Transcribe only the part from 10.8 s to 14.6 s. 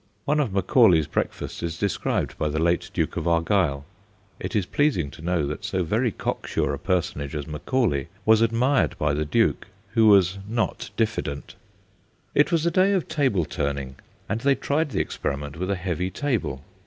diffi dent.) It was the day of table turning, and they